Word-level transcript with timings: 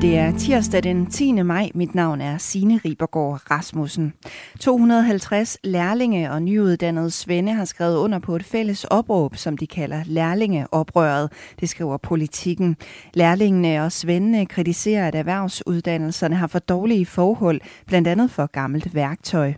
Det 0.00 0.18
er 0.18 0.38
tirsdag 0.38 0.82
den 0.82 1.06
10. 1.06 1.32
maj. 1.42 1.70
Mit 1.74 1.94
navn 1.94 2.20
er 2.20 2.38
Signe 2.38 2.80
Ribergaard 2.84 3.50
Rasmussen. 3.50 4.12
250 4.60 5.58
lærlinge 5.64 6.30
og 6.30 6.42
nyuddannede 6.42 7.10
svende 7.10 7.52
har 7.52 7.64
skrevet 7.64 7.96
under 7.96 8.18
på 8.18 8.36
et 8.36 8.44
fælles 8.44 8.84
opråb, 8.84 9.36
som 9.36 9.56
de 9.56 9.66
kalder 9.66 10.02
lærlingeoprøret. 10.06 11.32
Det 11.60 11.68
skriver 11.68 11.96
politikken. 11.96 12.76
Lærlingene 13.14 13.84
og 13.84 13.92
svendene 13.92 14.46
kritiserer, 14.46 15.08
at 15.08 15.14
erhvervsuddannelserne 15.14 16.36
har 16.36 16.46
for 16.46 16.58
dårlige 16.58 17.06
forhold, 17.06 17.60
blandt 17.86 18.08
andet 18.08 18.30
for 18.30 18.46
gammelt 18.46 18.94
værktøj. 18.94 19.52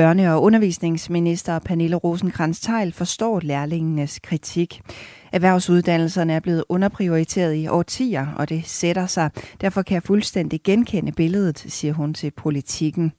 Børne- 0.00 0.28
og 0.28 0.42
undervisningsminister 0.42 1.58
Pernille 1.58 1.96
rosenkrantz 1.96 2.60
teil 2.60 2.92
forstår 2.92 3.40
lærlingenes 3.40 4.18
kritik. 4.18 4.82
Erhvervsuddannelserne 5.32 6.32
er 6.32 6.40
blevet 6.40 6.64
underprioriteret 6.68 7.54
i 7.54 7.68
årtier, 7.68 8.26
og 8.36 8.48
det 8.48 8.62
sætter 8.66 9.06
sig. 9.06 9.30
Derfor 9.60 9.82
kan 9.82 9.94
jeg 9.94 10.02
fuldstændig 10.02 10.60
genkende 10.64 11.12
billedet, 11.12 11.58
siger 11.58 11.94
hun 11.94 12.14
til 12.14 12.30
politikken. 12.30 13.12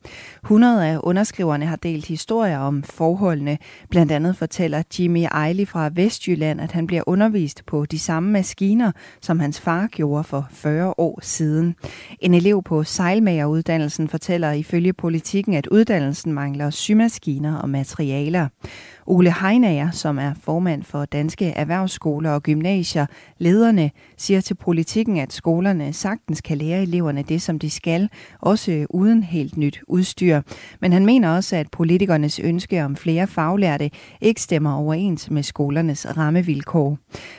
100 0.43 0.87
af 0.87 0.99
underskriverne 1.03 1.65
har 1.65 1.75
delt 1.75 2.05
historier 2.05 2.59
om 2.59 2.83
forholdene. 2.83 3.57
Blandt 3.89 4.11
andet 4.11 4.37
fortæller 4.37 4.83
Jimmy 4.99 5.25
Eiley 5.45 5.67
fra 5.67 5.89
Vestjylland, 5.93 6.61
at 6.61 6.71
han 6.71 6.87
bliver 6.87 7.03
undervist 7.07 7.65
på 7.65 7.85
de 7.85 7.99
samme 7.99 8.31
maskiner, 8.31 8.91
som 9.21 9.39
hans 9.39 9.59
far 9.59 9.87
gjorde 9.87 10.23
for 10.23 10.47
40 10.51 10.93
år 10.97 11.19
siden. 11.21 11.75
En 12.19 12.33
elev 12.33 12.63
på 12.63 12.83
sejlmageruddannelsen 12.83 14.07
fortæller 14.07 14.51
ifølge 14.51 14.93
politikken, 14.93 15.53
at 15.53 15.67
uddannelsen 15.67 16.33
mangler 16.33 16.69
symaskiner 16.69 17.57
og 17.57 17.69
materialer. 17.69 18.47
Ole 19.05 19.33
Heinager, 19.41 19.91
som 19.91 20.19
er 20.19 20.33
formand 20.41 20.83
for 20.83 21.05
Danske 21.05 21.45
Erhvervsskoler 21.45 22.31
og 22.31 22.43
Gymnasier, 22.43 23.05
lederne, 23.37 23.91
siger 24.17 24.41
til 24.41 24.55
politikken, 24.55 25.17
at 25.17 25.33
skolerne 25.33 25.93
sagtens 25.93 26.41
kan 26.41 26.57
lære 26.57 26.81
eleverne 26.81 27.23
det, 27.23 27.41
som 27.41 27.59
de 27.59 27.69
skal, 27.69 28.09
også 28.39 28.85
uden 28.89 29.23
helt 29.23 29.57
nyt 29.57 29.81
udstyr. 29.87 30.41
Men 30.79 30.93
han 30.93 31.05
mener 31.05 31.35
også, 31.35 31.55
at 31.55 31.71
politikernes 31.71 32.39
ønske 32.39 32.85
om 32.85 32.95
flere 32.95 33.27
faglærte 33.27 33.89
ikke 34.21 34.41
stemmer 34.41 34.73
overens 34.73 35.31
med 35.31 35.43
skolernes 35.43 36.17
rammevilkår. 36.17 36.97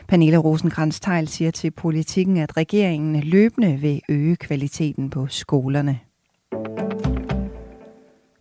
Pernille 0.09 0.37
rosenkrantz 0.37 1.01
teil 1.01 1.29
siger 1.29 1.51
til 1.51 1.71
politikken, 1.71 2.37
at 2.37 2.57
regeringen 2.57 3.21
løbende 3.21 3.77
vil 3.77 4.01
øge 4.09 4.37
kvaliteten 4.37 5.11
på 5.11 5.27
skolerne. 5.27 5.99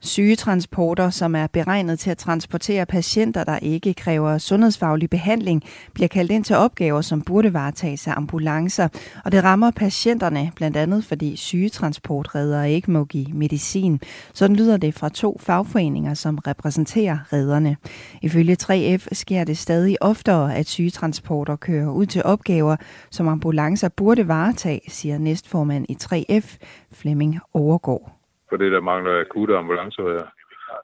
Sygetransporter, 0.04 1.10
som 1.10 1.36
er 1.36 1.48
beregnet 1.48 2.00
til 2.00 2.10
at 2.10 2.18
transportere 2.18 2.86
patienter, 2.86 3.44
der 3.44 3.60
ikke 3.60 3.94
kræver 3.94 4.38
sundhedsfaglig 4.38 5.10
behandling, 5.10 5.64
bliver 5.94 6.08
kaldt 6.08 6.32
ind 6.32 6.44
til 6.44 6.56
opgaver, 6.56 7.02
som 7.02 7.22
burde 7.22 7.54
varetages 7.54 8.08
af 8.08 8.14
ambulancer. 8.18 8.88
Og 9.26 9.32
det 9.32 9.44
rammer 9.44 9.72
patienterne, 9.72 10.52
blandt 10.56 10.78
andet 10.78 11.06
fordi 11.06 11.36
sygetransportredere 11.36 12.72
ikke 12.72 12.92
må 12.92 13.06
give 13.06 13.28
medicin. 13.34 14.02
Sådan 14.34 14.56
lyder 14.56 14.78
det 14.78 14.94
fra 14.94 15.10
to 15.10 15.38
fagforeninger, 15.42 16.14
som 16.14 16.38
repræsenterer 16.38 17.34
redderne. 17.34 17.78
Ifølge 18.22 18.58
3F 18.64 19.08
sker 19.12 19.44
det 19.44 19.58
stadig 19.58 20.04
oftere, 20.04 20.56
at 20.56 20.68
sygetransporter 20.68 21.56
kører 21.56 21.92
ud 21.92 22.06
til 22.06 22.24
opgaver, 22.26 22.76
som 23.12 23.28
ambulancer 23.28 23.90
burde 23.90 24.28
varetage, 24.28 24.82
siger 24.88 25.18
næstformand 25.18 25.86
i 25.90 25.98
3F, 26.04 26.58
Flemming 26.92 27.40
Overgaard 27.54 28.23
for 28.54 28.62
det, 28.64 28.72
der 28.76 28.90
mangler 28.92 29.14
akutte 29.26 29.54
ambulancer 29.62 30.04
her. 30.18 30.28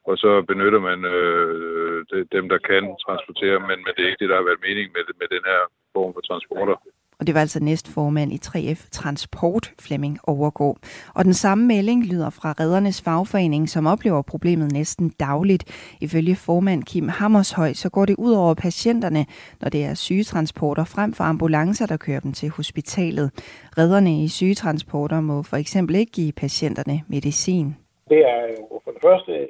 Og 0.10 0.16
så 0.24 0.32
benytter 0.52 0.82
man 0.90 1.00
øh, 1.16 1.98
dem, 2.36 2.46
der 2.54 2.60
kan 2.70 2.84
transportere, 3.06 3.58
men, 3.70 3.78
men 3.84 3.92
det 3.94 4.02
er 4.02 4.10
ikke 4.10 4.24
det, 4.24 4.32
der 4.32 4.40
har 4.40 4.50
været 4.50 4.66
mening 4.68 4.88
med, 4.96 5.04
med 5.22 5.28
den 5.36 5.44
her 5.52 5.62
form 5.96 6.12
for 6.16 6.24
transporter. 6.30 6.76
Og 7.20 7.28
det 7.28 7.36
var 7.36 7.42
altså 7.42 7.64
næstformand 7.64 8.32
i 8.34 8.40
3F 8.46 8.90
Transport, 8.92 9.74
Flemming 9.80 10.18
Overgå. 10.24 10.78
Og 11.16 11.26
den 11.26 11.34
samme 11.34 11.68
melding 11.68 12.06
lyder 12.06 12.30
fra 12.30 12.54
reddernes 12.60 13.02
fagforening, 13.02 13.70
som 13.70 13.88
oplever 13.88 14.22
problemet 14.22 14.72
næsten 14.72 15.10
dagligt. 15.10 15.64
Ifølge 16.02 16.36
formand 16.36 16.84
Kim 16.84 17.08
Hammershøj, 17.08 17.74
så 17.74 17.90
går 17.90 18.06
det 18.06 18.16
ud 18.16 18.32
over 18.32 18.54
patienterne, 18.54 19.26
når 19.62 19.70
det 19.70 19.86
er 19.86 19.94
sygetransporter 19.94 20.84
frem 20.84 21.14
for 21.14 21.24
ambulancer, 21.24 21.86
der 21.86 21.98
kører 21.98 22.20
dem 22.20 22.34
til 22.34 22.50
hospitalet. 22.50 23.32
Redderne 23.78 24.24
i 24.24 24.28
sygetransporter 24.28 25.22
må 25.22 25.44
for 25.44 25.58
eksempel 25.58 25.96
ikke 25.96 26.12
give 26.12 26.32
patienterne 26.32 27.02
medicin. 27.08 27.76
Det 28.10 28.22
er 28.34 28.42
jo 28.58 28.82
for 28.84 28.92
det 28.92 29.02
første 29.02 29.48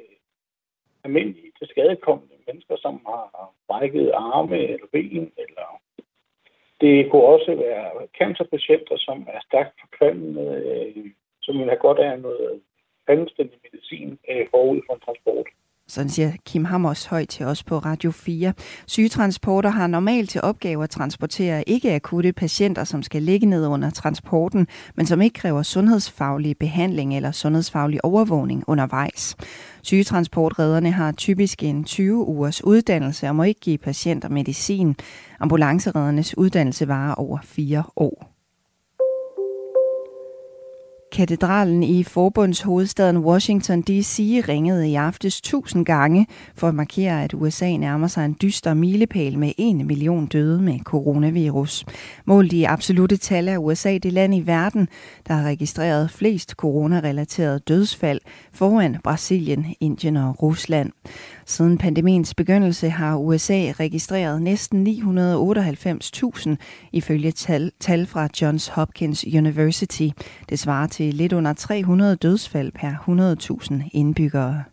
almindelige 1.04 1.52
til 1.58 1.66
skadekommende 1.68 2.34
mennesker, 2.46 2.76
som 2.78 2.94
har 3.06 3.52
brækket 3.68 4.10
arme 4.14 4.58
eller 4.58 4.86
ben 4.92 5.24
eller 5.44 5.79
det 6.80 7.10
kunne 7.10 7.26
også 7.34 7.54
være 7.54 8.06
cancerpatienter, 8.18 8.96
som 8.96 9.26
er 9.34 9.40
stærkt 9.48 9.74
forkvalmende, 9.80 10.46
øh, 10.68 11.04
som 11.42 11.58
vil 11.58 11.72
have 11.72 11.84
godt 11.86 11.98
af 11.98 12.20
noget 12.20 12.60
anstændig 13.08 13.58
medicin 13.64 14.18
øh, 14.30 14.46
forud 14.50 14.80
for 14.86 14.94
en 14.94 15.00
transport. 15.00 15.46
Sådan 15.90 16.10
siger 16.10 16.32
Kim 16.46 16.64
Hammers 16.64 17.04
højt 17.04 17.28
til 17.28 17.46
os 17.46 17.62
på 17.62 17.78
Radio 17.78 18.10
4. 18.10 18.52
Sygetransporter 18.86 19.70
har 19.70 19.86
normalt 19.86 20.30
til 20.30 20.40
opgave 20.40 20.84
at 20.84 20.90
transportere 20.90 21.68
ikke 21.68 21.94
akutte 21.94 22.32
patienter, 22.32 22.84
som 22.84 23.02
skal 23.02 23.22
ligge 23.22 23.46
ned 23.46 23.66
under 23.66 23.90
transporten, 23.90 24.66
men 24.96 25.06
som 25.06 25.20
ikke 25.20 25.34
kræver 25.34 25.62
sundhedsfaglig 25.62 26.56
behandling 26.58 27.16
eller 27.16 27.32
sundhedsfaglig 27.32 28.04
overvågning 28.04 28.64
undervejs. 28.66 29.36
Sygetransportredderne 29.82 30.90
har 30.90 31.12
typisk 31.12 31.62
en 31.62 31.84
20 31.84 32.26
ugers 32.26 32.64
uddannelse 32.64 33.28
og 33.28 33.36
må 33.36 33.42
ikke 33.42 33.60
give 33.60 33.78
patienter 33.78 34.28
medicin. 34.28 34.96
Ambulancereddernes 35.40 36.38
uddannelse 36.38 36.88
varer 36.88 37.14
over 37.14 37.38
fire 37.42 37.82
år. 37.96 38.29
Katedralen 41.20 41.82
i 41.82 42.02
forbundshovedstaden 42.02 43.18
Washington 43.18 43.82
D.C. 43.82 44.18
ringede 44.48 44.88
i 44.88 44.94
aftes 44.94 45.40
tusind 45.40 45.84
gange 45.86 46.26
for 46.54 46.68
at 46.68 46.74
markere, 46.74 47.24
at 47.24 47.34
USA 47.34 47.76
nærmer 47.76 48.06
sig 48.06 48.24
en 48.24 48.36
dyster 48.42 48.74
milepæl 48.74 49.38
med 49.38 49.52
en 49.58 49.86
million 49.86 50.26
døde 50.26 50.62
med 50.62 50.78
coronavirus. 50.78 51.84
Målt 52.24 52.52
i 52.52 52.64
absolute 52.64 53.16
tal 53.16 53.48
er 53.48 53.58
USA 53.58 53.98
det 53.98 54.12
land 54.12 54.34
i 54.34 54.40
verden, 54.46 54.88
der 55.28 55.34
har 55.34 55.42
registreret 55.42 56.10
flest 56.10 56.50
coronarelaterede 56.50 57.58
dødsfald 57.58 58.20
foran 58.52 58.96
Brasilien, 59.04 59.66
Indien 59.80 60.16
og 60.16 60.42
Rusland. 60.42 60.90
Siden 61.46 61.78
pandemiens 61.78 62.34
begyndelse 62.34 62.90
har 62.90 63.16
USA 63.16 63.72
registreret 63.80 64.42
næsten 64.42 64.86
998.000 64.86 66.50
ifølge 66.92 67.30
tal, 67.30 67.72
tal 67.80 68.06
fra 68.06 68.28
Johns 68.42 68.68
Hopkins 68.68 69.24
University. 69.34 70.08
Det 70.48 70.58
svarer 70.58 70.86
til 70.86 71.09
lidt 71.12 71.32
under 71.32 71.52
300 71.52 72.16
dødsfald 72.16 72.72
per 72.72 72.90
100.000 73.84 73.90
indbyggere. 73.92 74.64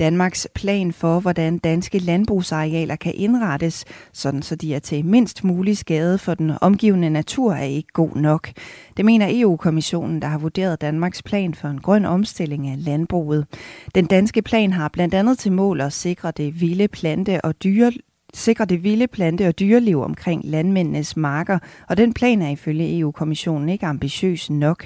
Danmarks 0.00 0.48
plan 0.54 0.92
for, 0.92 1.20
hvordan 1.20 1.58
danske 1.58 1.98
landbrugsarealer 1.98 2.96
kan 2.96 3.12
indrettes, 3.14 3.84
sådan 4.12 4.42
så 4.42 4.56
de 4.56 4.74
er 4.74 4.78
til 4.78 5.04
mindst 5.04 5.44
mulig 5.44 5.78
skade 5.78 6.18
for 6.18 6.34
den 6.34 6.52
omgivende 6.60 7.10
natur, 7.10 7.52
er 7.52 7.64
ikke 7.64 7.92
god 7.92 8.16
nok. 8.16 8.50
Det 8.96 9.04
mener 9.04 9.26
EU-kommissionen, 9.30 10.22
der 10.22 10.28
har 10.28 10.38
vurderet 10.38 10.80
Danmarks 10.80 11.22
plan 11.22 11.54
for 11.54 11.68
en 11.68 11.80
grøn 11.80 12.04
omstilling 12.04 12.68
af 12.68 12.84
landbruget. 12.84 13.46
Den 13.94 14.06
danske 14.06 14.42
plan 14.42 14.72
har 14.72 14.88
blandt 14.88 15.14
andet 15.14 15.38
til 15.38 15.52
mål 15.52 15.80
at 15.80 15.92
sikre 15.92 16.30
det 16.30 16.60
vilde 16.60 16.88
plante- 16.88 17.44
og 17.44 17.62
dyre, 17.64 17.92
sikre 18.34 18.64
det 18.64 18.84
vilde 18.84 19.06
plante- 19.06 19.48
og 19.48 19.58
dyreliv 19.58 20.00
omkring 20.00 20.42
landmændenes 20.44 21.16
marker, 21.16 21.58
og 21.88 21.96
den 21.96 22.14
plan 22.14 22.42
er 22.42 22.48
ifølge 22.48 22.98
EU-kommissionen 22.98 23.68
ikke 23.68 23.86
ambitiøs 23.86 24.50
nok. 24.50 24.84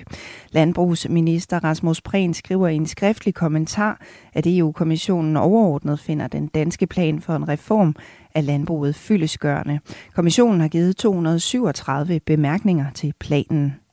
Landbrugsminister 0.50 1.64
Rasmus 1.64 2.00
Prehn 2.00 2.34
skriver 2.34 2.68
i 2.68 2.76
en 2.76 2.86
skriftlig 2.86 3.34
kommentar, 3.34 4.00
at 4.32 4.46
EU-kommissionen 4.46 5.36
overordnet 5.36 6.00
finder 6.00 6.26
den 6.26 6.46
danske 6.46 6.86
plan 6.86 7.20
for 7.20 7.36
en 7.36 7.48
reform 7.48 7.96
af 8.34 8.46
landbruget 8.46 8.94
fyldesgørende. 8.94 9.80
Kommissionen 10.14 10.60
har 10.60 10.68
givet 10.68 10.96
237 10.96 12.20
bemærkninger 12.20 12.86
til 12.94 13.12
planen. 13.20 13.83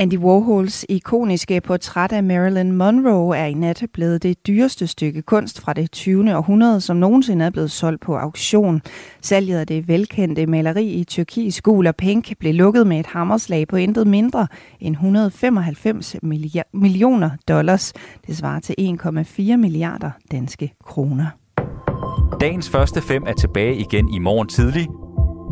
Andy 0.00 0.18
Warhols 0.18 0.86
ikoniske 0.88 1.60
portræt 1.60 2.12
af 2.12 2.24
Marilyn 2.24 2.72
Monroe 2.72 3.36
er 3.36 3.46
i 3.46 3.54
nat 3.54 3.84
blevet 3.92 4.22
det 4.22 4.46
dyreste 4.46 4.86
stykke 4.86 5.22
kunst 5.22 5.60
fra 5.60 5.72
det 5.72 5.90
20. 5.92 6.36
århundrede, 6.36 6.80
som 6.80 6.96
nogensinde 6.96 7.44
er 7.44 7.50
blevet 7.50 7.70
solgt 7.70 8.02
på 8.02 8.16
auktion. 8.16 8.82
Salget 9.22 9.58
af 9.58 9.66
det 9.66 9.88
velkendte 9.88 10.46
maleri 10.46 10.86
i 10.86 11.04
tyrkisk 11.04 11.62
gul 11.62 11.86
og 11.86 11.96
pink 11.96 12.38
blev 12.38 12.54
lukket 12.54 12.86
med 12.86 13.00
et 13.00 13.06
hammerslag 13.06 13.68
på 13.68 13.76
intet 13.76 14.06
mindre 14.06 14.46
end 14.80 14.94
195 14.94 16.16
millioner 16.72 17.30
dollars. 17.48 17.92
Det 18.26 18.36
svarer 18.36 18.60
til 18.60 18.74
1,4 18.80 19.56
milliarder 19.56 20.10
danske 20.32 20.72
kroner. 20.84 21.26
Dagens 22.40 22.70
første 22.70 23.00
fem 23.02 23.22
er 23.26 23.32
tilbage 23.32 23.76
igen 23.76 24.14
i 24.14 24.18
morgen 24.18 24.48
tidlig. 24.48 24.86